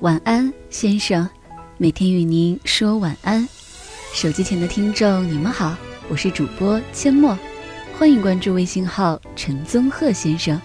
[0.00, 1.28] 晚安，先生。
[1.76, 3.48] 每天与您说晚安。
[4.14, 5.76] 手机前的听众，你们好，
[6.08, 7.36] 我是主播阡陌，
[7.98, 10.60] 欢迎关注微信号陈宗鹤先生。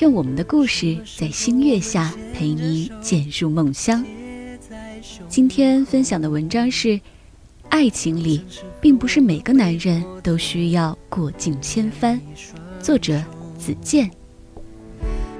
[0.00, 4.04] 愿我们的故事在星月下陪你渐入梦乡。
[5.30, 7.00] 今天分享的文章是：
[7.70, 8.44] 爱情里，
[8.82, 12.20] 并不是每个男人都需要过尽千帆。
[12.82, 13.18] 作者：
[13.58, 14.10] 子健。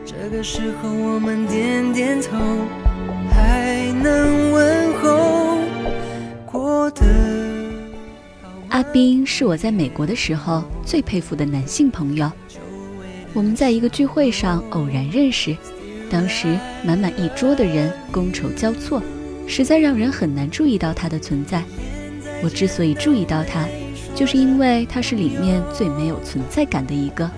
[0.06, 2.38] 这个时候，我们点点头，
[3.38, 5.58] 才能问候
[6.44, 7.06] 过的
[8.70, 12.30] 阿斌是我在美国的时候最佩服的男性朋友。
[13.32, 15.56] 我们在一个聚会上偶然认识，
[16.10, 19.00] 当时满满一桌的人觥筹交错，
[19.46, 21.62] 实在让人很难注意到他的存在。
[22.42, 23.68] 我之所以注意到他，
[24.16, 27.30] 就是因为他是里面最没有存在感的一个。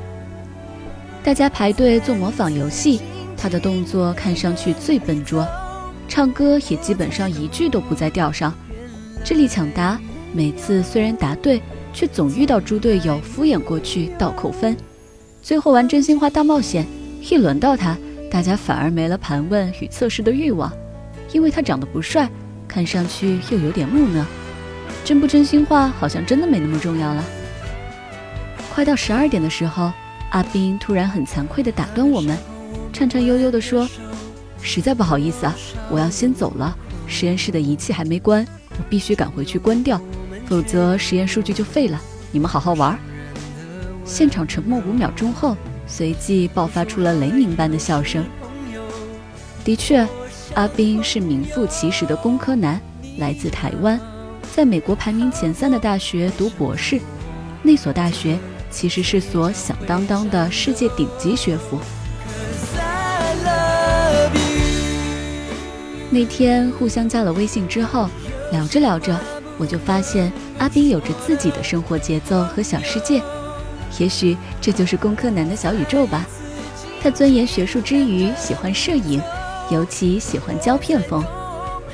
[1.23, 3.03] 大家排队做模仿游戏，
[3.37, 5.47] 他的动作看上去最笨拙，
[6.11, 8.53] 唱歌也基本上一句都不在调上。
[9.25, 9.99] 智力抢答，
[10.35, 11.63] 每次虽然答对，
[11.95, 14.77] 却总遇到猪队友敷衍过去倒扣分。
[15.41, 16.85] 最后玩真心话大冒险，
[17.23, 17.97] 一轮到他，
[18.29, 20.71] 大家反而没了盘问与测试的欲望，
[21.33, 22.29] 因为他长得不帅，
[22.67, 24.27] 看上去又有点木讷。
[25.05, 27.25] 真不真心话，好像真的没那么重要了。
[28.75, 29.93] 快到十二点的时候。
[30.31, 32.39] 阿斌突然很惭愧地打断我们，
[32.93, 33.85] 颤颤悠悠地说
[34.63, 35.55] ：“实在不好意思啊，
[35.91, 36.77] 我要先走了。
[37.07, 40.01] 实验室的仪器还没关，我必须赶回去关掉，
[40.47, 42.01] 否则实验数据就废了。
[42.31, 42.99] 你们好好玩。”
[44.05, 48.25] 现场沉默五秒钟后，随即爆发出了雷鸣般的笑声。
[49.65, 50.07] 的确，
[50.55, 52.81] 阿斌是名副其实的工科男，
[53.19, 53.99] 来自台湾，
[54.55, 57.01] 在美国排名前三的大学读博士，
[57.63, 58.39] 那所大学。
[58.73, 61.77] 其实是所响当当的世界顶级学府。
[66.13, 68.09] 那天互相加了微信之后，
[68.51, 69.17] 聊着聊着，
[69.57, 73.23] 我就发现阿斌有着自己的生活节奏和小世界。
[73.99, 76.27] 也许这就是工科男的小宇宙吧。
[77.01, 79.23] 他钻研学术之余，喜欢摄影，
[79.71, 81.25] 尤其喜欢胶片风，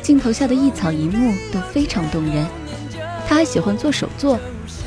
[0.00, 2.46] 镜头下的一草一木都非常动人。
[3.28, 4.38] 他还喜欢做手作。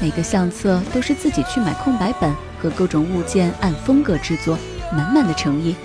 [0.01, 4.57] 每个相册都是自己去买空白本和各种物件按风格制作，
[4.91, 5.75] 满满的诚意。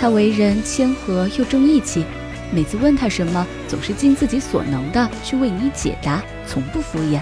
[0.00, 2.04] 他为人谦和又重义气，
[2.50, 7.20] 每次问他什么，总是尽自己所能的去为你解答，从不敷衍。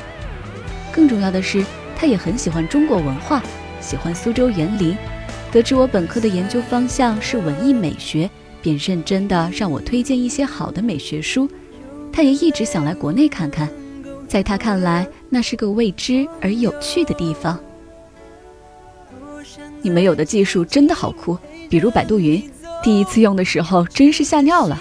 [0.92, 1.64] 更重要的是，
[1.97, 3.42] 他也很喜欢中国文化，
[3.81, 4.97] 喜欢苏州园林。
[5.53, 8.31] 得知我本科的研究方向是文艺美学，
[8.62, 11.48] 便认真的让我推荐一些好的美学书。
[12.12, 13.69] 他也一直想来国内看看。
[14.28, 17.58] 在他看来，那是个未知而有趣的地方。
[19.82, 21.38] 你们有的技术真的好酷，
[21.69, 22.43] 比如百度云，
[22.82, 24.78] 第一次用的时候真是吓尿了。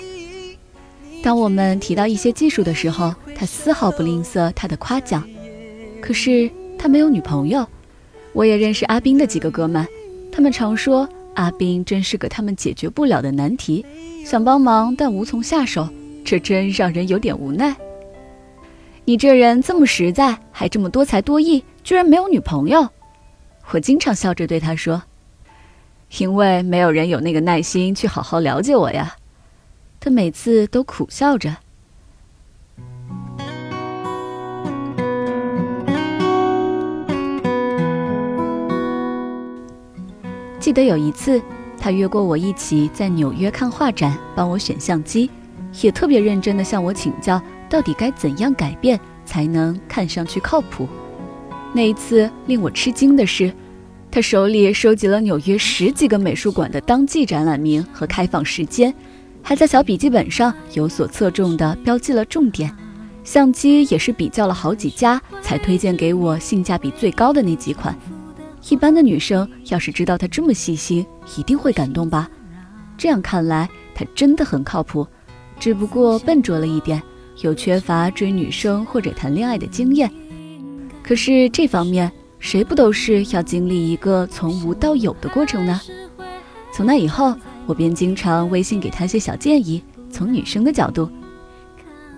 [1.26, 5.28] 当我们提到一些技术的时候，他丝毫不吝啬他的夸奖。
[6.00, 6.48] 可是
[6.78, 7.68] 他没有女朋友。
[8.32, 9.88] 我也认识阿斌的几个哥们，
[10.32, 13.84] 他们常说阿斌真是个他们解决不了的难题，
[14.24, 15.90] 想帮忙但无从下手，
[16.24, 17.76] 这真让人有点无奈。
[19.04, 22.88] 你这人这么实在，还这么多才多艺，居然没有女朋友？
[23.72, 25.02] 我经常笑着对他说
[26.20, 29.16] ：“因为没有人有那个耐心去好好了解我呀。”
[30.06, 31.58] 他每次都苦笑着。
[40.60, 41.42] 记得有一次，
[41.80, 45.28] 他约过我一起在纽约看画展，帮我选相机，
[45.82, 47.42] 也特别认真的向我请教。
[47.68, 50.88] 到底该怎样改变才能看上去靠谱？
[51.74, 53.52] 那一次令我吃惊的是，
[54.12, 58.94] 他手里收集了纽约十几个美术馆的当季展览名和开放时间，
[59.48, 62.76] 还在小笔记本上有所侧重的标记了重点。
[63.24, 67.96] 相机也是比较了好几家才推荐给我性价比最高的那几款。
[68.70, 71.06] 一般的女生要是知道他这么细心，
[71.38, 72.28] 一定会感动吧？
[72.98, 75.06] 这样看来，他真的很靠谱，
[75.60, 77.02] 只不过笨拙了一点。
[77.42, 80.10] 有缺乏追女生或者谈恋爱的经验，
[81.04, 85.80] 可是这方面谁不都是要经历一个从无到有的过程呢？
[86.74, 87.36] 从那以后，
[87.68, 91.10] 我便经常微信给他些小建议，从女生的角度。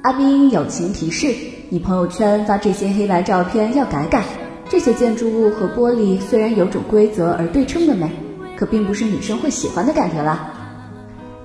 [0.03, 1.33] 阿斌，友情提示：
[1.69, 4.23] 你朋友圈发这些黑白照片要改改。
[4.69, 8.09] 这些建筑物和玻璃虽然有种规则而对称的美，
[8.57, 10.51] 可并不是女生会喜欢的感觉啦。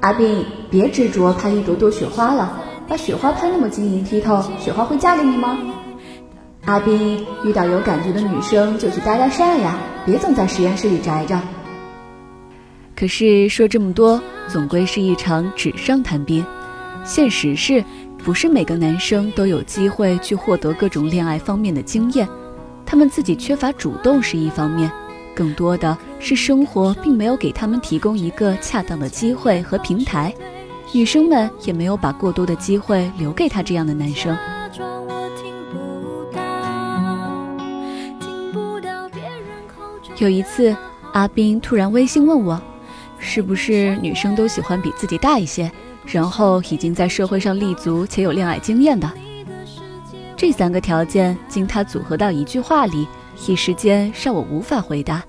[0.00, 2.58] 阿斌，别执着拍一朵朵雪花了。
[2.88, 5.56] 把雪花拍那么晶莹剔透，雪花会嫁给你吗？
[6.64, 11.38] 阿斌，遇到有感觉的女生就去搭搭讪呀，别总在实验室里宅着。
[12.94, 16.44] 可是说这么多，总归是一场纸上谈兵。
[17.04, 17.84] 现实是，
[18.18, 22.28] 不是每个男生都有机会去获得各种恋爱方面的经验，
[22.86, 24.88] 他们自己缺乏主动是一方面，
[25.34, 30.32] 更多的是生活并没有给他们提供一个恰当的机会和平台，
[30.92, 34.36] 女生们也没有把过多的机会留给他这样的男生。
[40.18, 40.76] 有一次，
[41.12, 42.62] 阿斌突然微信问我，
[43.24, 45.70] 是不是女生都喜欢比自己大一些？
[46.04, 49.08] 然后已经在社会上立足且有恋爱经验的，
[50.36, 53.06] 这三个条件经他组合到一句话里，
[53.46, 55.22] 一时间让我无法回答。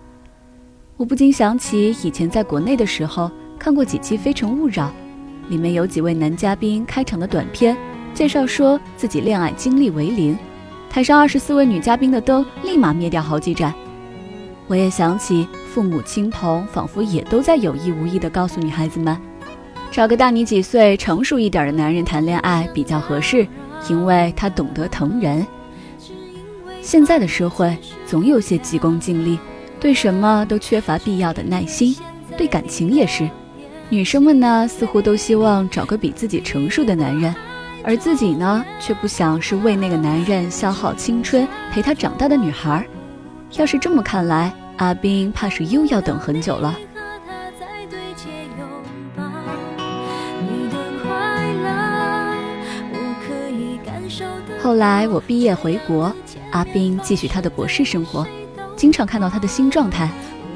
[0.97, 3.29] 我不禁想起以前在国内的时候
[3.59, 4.87] 看过几期《非诚勿扰》，
[5.49, 7.77] 里面有几位男嘉宾开场的短片，
[8.15, 10.35] 介绍说自己恋爱经历为零，
[10.89, 13.71] 台上二十四位女嘉宾的灯立马灭掉好几盏。
[14.67, 19.17] 我也想起父母亲朋仿佛也都在有意无意地告诉女孩子们。
[19.91, 23.47] 找个大你几岁、成熟一点的男人谈恋爱比较合适，
[23.89, 25.45] 因为他懂得疼人。
[26.81, 29.37] 现在的社会总有些急功近利，
[29.79, 31.95] 对什么都缺乏必要的耐心，
[32.35, 33.29] 对感情也是。
[33.89, 37.35] 女生们呢，似乎都希望找个比自己成熟的男人，
[37.83, 42.83] 而自己呢，却不想是为那个男人消耗青春、陪他长大的女孩。
[43.55, 46.75] 要是这么看来，阿斌怕是又要等很久了。
[54.61, 56.13] 后来我毕业回国，
[56.51, 58.25] 阿斌继续他的博士生活，
[58.75, 60.09] 经常看到他的新状态，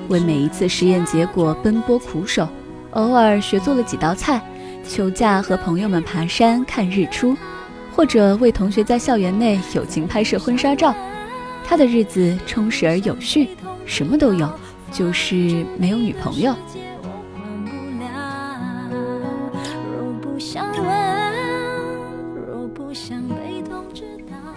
[0.07, 2.47] 为每一次实验结果奔波苦守，
[2.91, 4.41] 偶尔学做了几道菜，
[4.83, 7.37] 休假和朋友们爬山看日出，
[7.95, 10.95] 或者为同学在校园内友情拍摄婚纱照，
[11.67, 13.49] 他的日子充实而有序，
[13.85, 14.49] 什么都有，
[14.89, 16.55] 就是没有女朋友。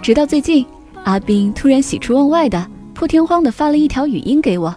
[0.00, 0.64] 直到最近，
[1.02, 2.64] 阿斌突然喜出望外的、
[2.94, 4.74] 破天荒的发了一条语音给我：“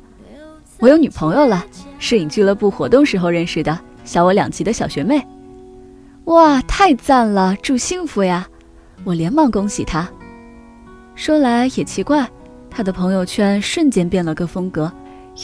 [0.82, 1.64] 我有女朋友了，
[2.00, 5.24] 摄影俱乐部活动时候认识的，小我两级的小学妹。”
[6.26, 8.48] 哇，太赞了，祝幸福呀！
[9.04, 10.10] 我连忙恭喜他。
[11.16, 12.30] 说来也奇怪，
[12.70, 14.92] 他的朋友圈瞬间变了个风格，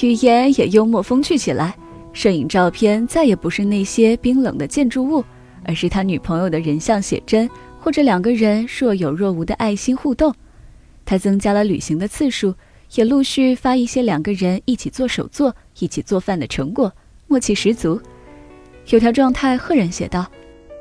[0.02, 1.76] 语言也幽默风趣起来，
[2.12, 5.24] 摄影照片再也不是那些冰冷的建筑物，
[5.64, 7.50] 而是他女朋友的人像写真。
[7.82, 10.36] 或者两个人若有若无的爱心互动，
[11.06, 12.54] 他增加了旅行的次数，
[12.96, 16.92] 也陆续发一些两个人一起做手作、一起做饭的成果，
[17.28, 17.98] 默契十足。
[18.90, 20.30] 有条状态赫然写道：“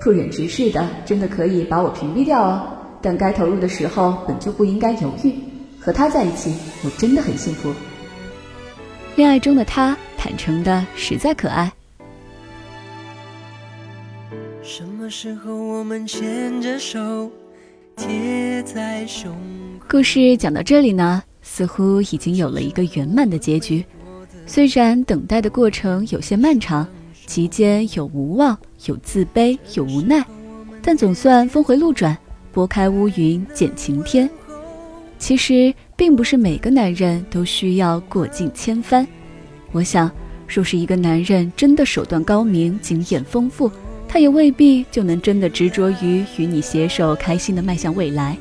[0.02, 2.77] 不忍直视的，真的可以把我屏蔽掉哦。
[3.00, 5.32] 但该投入的时候本就不应该犹豫。
[5.80, 6.54] 和他在一起，
[6.84, 7.72] 我真的很幸福。
[9.16, 11.72] 恋爱中的他，坦诚的实在可爱。”
[14.62, 17.30] 什么时候我们牵着手
[17.96, 19.34] 贴在胸
[19.88, 23.82] 故事讲到这里呢，似乎已经有了一个圆满的结局。
[24.46, 26.86] 虽然等待的过程有些漫长，
[27.26, 30.22] 其间有无望，有自卑，有无奈，
[30.82, 32.16] 但总算峰回路转，
[32.58, 34.28] 拨开乌云见晴天。
[35.16, 39.06] 其实，并不是每个男人都需要过尽千帆。
[39.70, 40.10] 我想，
[40.48, 43.70] 若是一个男人真的手段高明，经验丰富。
[44.08, 48.36] 他也未必就能真的执着于与你携手开心的迈向未来。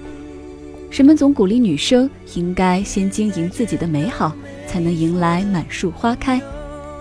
[0.90, 6.42] 人们总鼓励女生应该先经营自己的美好，才能迎来满树花开。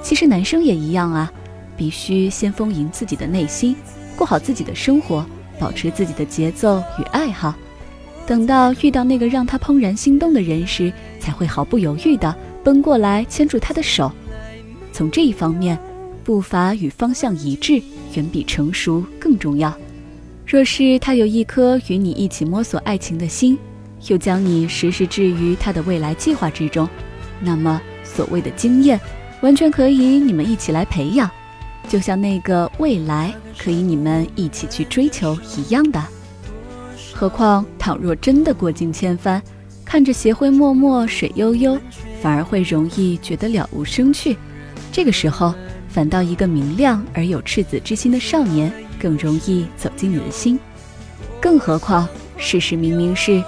[0.02, 1.32] 其实男生也一样啊，
[1.78, 3.74] 必须先丰盈自己的内心，
[4.18, 5.24] 过好自己的生活，
[5.58, 7.54] 保持自己的节奏与爱好。
[8.26, 12.34] 等到遇到那个让他怦然心动的人时，才会毫不犹豫地
[12.64, 14.10] 奔过来牵住他的手。
[14.92, 15.78] 从这一方面。
[16.24, 17.80] 步伐与方向一致，
[18.14, 19.72] 远比成熟更重要。
[20.44, 23.56] 若是他有一颗与你一起摸索爱情的心，
[24.08, 26.88] 又将你时时置于他的未来计划之中，
[27.40, 29.00] 那么所谓的经验，
[29.40, 31.30] 完全可以你们一起来培养，
[31.88, 36.02] 就像那个未来可以你们一起去追求一样的。
[37.14, 39.40] 何况，倘若真的过尽千帆，
[39.84, 41.78] 看着斜晖脉脉水悠悠，
[42.20, 44.36] 反而会容易觉得了无生趣。
[44.92, 45.54] 这个时候。
[45.88, 50.60] 反倒一个明亮而有赤子之心的少年更容易走进你的心，
[51.40, 53.42] 更何况事实明明是，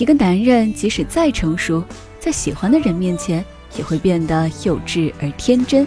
[0.00, 1.84] 一个男人即使再成熟，
[2.18, 3.44] 在喜欢的人面前
[3.76, 5.86] 也会变得幼稚而天真，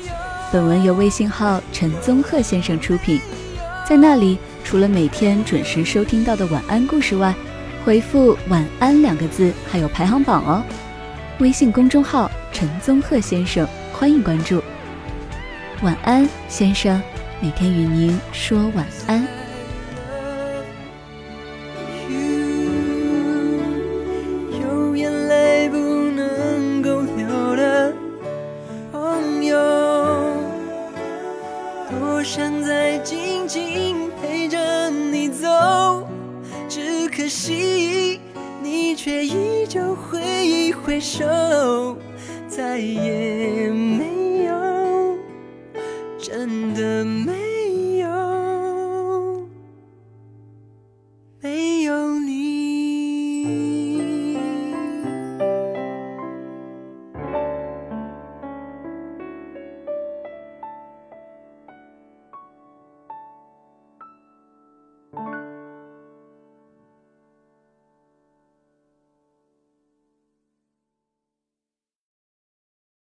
[0.51, 3.21] 本文由微信号陈宗鹤先生出品。
[3.87, 7.33] 在那里，除了每天准时收听到的晚安故事外，
[7.85, 10.61] 回复“晚安”两个字还有排行榜哦。
[11.39, 14.61] 微信公众号陈宗鹤先生，欢迎关注。
[15.83, 17.01] 晚安，先生，
[17.39, 19.40] 每天与您说晚安。
[32.21, 36.07] 我想再静静陪着你走，
[36.69, 38.21] 只可惜
[38.61, 41.97] 你却依旧挥一挥手，
[42.47, 43.71] 再也。
[43.71, 44.10] 没。